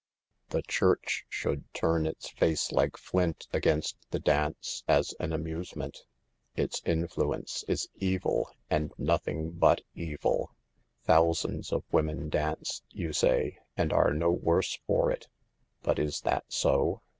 The 0.49 0.63
Church 0.63 1.25
should 1.29 1.71
turn 1.75 2.07
its 2.07 2.27
face 2.27 2.71
like 2.71 2.97
flint 2.97 3.47
against 3.53 3.97
the 4.09 4.17
dance 4.19 4.83
as 4.87 5.13
an 5.19 5.31
amusement. 5.31 5.99
Its 6.55 6.81
influ 6.81 7.35
ence 7.35 7.63
is 7.67 7.87
evil 7.97 8.49
and 8.67 8.91
nothing 8.97 9.51
but 9.51 9.81
evil." 9.93 10.55
Thou 11.05 11.33
sands 11.33 11.71
of 11.71 11.83
women 11.91 12.29
dance," 12.29 12.81
you 12.89 13.13
say," 13.13 13.59
and 13.77 13.93
are 13.93 14.11
no 14.11 14.31
worse 14.31 14.79
for 14.87 15.11
it." 15.11 15.27
But 15.83 15.99
is 15.99 16.21
that 16.21 16.45
so 16.47 17.03